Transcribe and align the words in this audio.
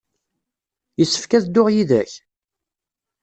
Yessefk 0.99 1.31
ad 1.37 1.43
dduɣ 1.45 1.67
yid-k? 1.75 2.11